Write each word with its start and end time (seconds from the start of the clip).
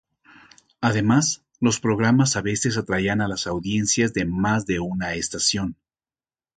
Además, 0.81 1.43
los 1.59 1.79
programas 1.79 2.35
a 2.35 2.41
veces 2.41 2.75
atraían 2.75 3.21
a 3.21 3.27
las 3.27 3.45
audiencias 3.45 4.15
de 4.15 4.25
más 4.25 4.65
de 4.65 4.79
una 4.79 5.13
estación. 5.13 5.75